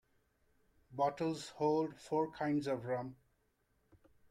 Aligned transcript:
Bottles 0.89 1.49
hold 1.49 1.95
four 1.99 2.31
kinds 2.31 2.65
of 2.65 2.85
rum. 2.85 3.17